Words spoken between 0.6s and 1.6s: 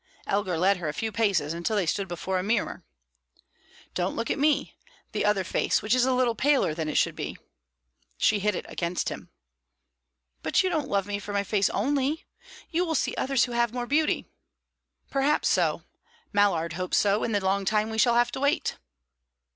her a few paces,